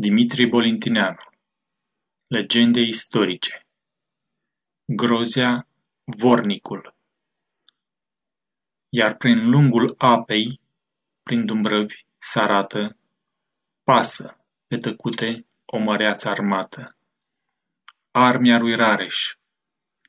[0.00, 1.24] Dimitrie Bolintineanu
[2.26, 3.66] Legende istorice
[4.84, 5.68] Grozia,
[6.04, 6.94] Vornicul
[8.88, 10.60] Iar prin lungul apei,
[11.22, 12.96] prin dumbrăvi, s-arată,
[13.82, 16.96] pasă, pe tăcute, o măreață armată.
[18.10, 19.36] Armia lui Rareș,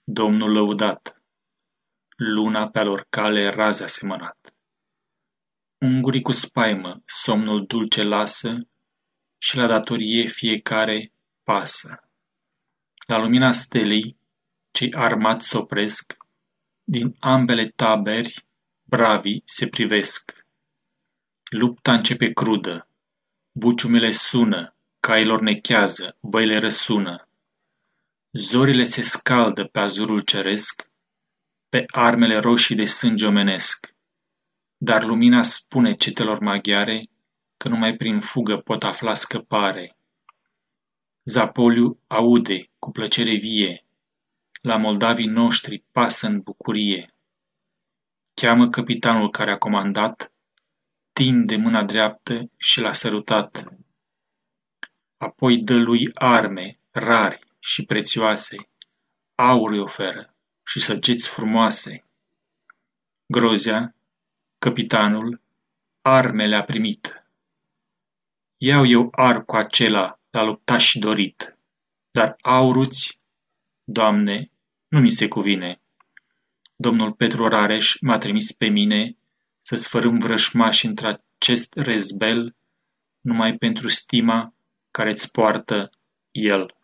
[0.03, 1.21] Domnul lăudat,
[2.15, 4.55] luna pe lor cale raze asemănat.
[5.77, 8.68] Ungurii cu spaimă somnul dulce lasă,
[9.41, 11.11] și la datorie fiecare
[11.43, 12.03] pasă.
[13.07, 14.17] La lumina stelei,
[14.71, 16.17] cei armați s-opresc,
[16.83, 18.45] din ambele taberi
[18.83, 20.45] bravii se privesc.
[21.49, 22.87] Lupta începe crudă,
[23.51, 27.27] buciumele sună, cailor nechează, băile răsună.
[28.31, 30.89] Zorile se scaldă pe azurul ceresc,
[31.69, 33.95] pe armele roșii de sânge omenesc.
[34.77, 37.09] Dar lumina spune cetelor maghiare
[37.59, 39.97] că numai prin fugă pot afla scăpare.
[41.23, 43.85] Zapoliu aude cu plăcere vie,
[44.61, 47.13] la moldavii noștri pasă în bucurie.
[48.33, 50.33] Cheamă capitanul care a comandat,
[51.13, 53.63] tinde mâna dreaptă și l-a sărutat.
[55.17, 58.69] Apoi dă lui arme rari și prețioase,
[59.35, 62.05] aur îi oferă și săgeți frumoase.
[63.25, 63.95] Grozia,
[64.59, 65.41] capitanul,
[66.01, 67.18] armele a primit
[68.61, 71.57] Iau eu arcul acela la luptaș dorit,
[72.11, 73.19] dar auruți,
[73.83, 74.51] Doamne,
[74.87, 75.81] nu mi se cuvine.
[76.75, 79.17] Domnul Petru Rareș m-a trimis pe mine
[79.61, 82.55] să sfărâm vrășmași într-acest rezbel
[83.19, 84.55] numai pentru stima
[84.91, 85.89] care îți poartă
[86.31, 86.75] el.